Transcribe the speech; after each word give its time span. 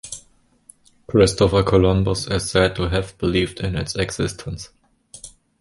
Christopher 1.05 1.61
Columbus 1.61 2.25
is 2.25 2.49
said 2.49 2.75
to 2.75 2.89
have 2.89 3.15
believed 3.19 3.59
in 3.59 3.75
its 3.75 3.95
existence. 3.95 4.69